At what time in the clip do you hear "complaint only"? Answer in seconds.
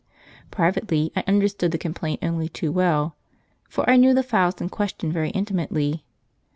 1.77-2.49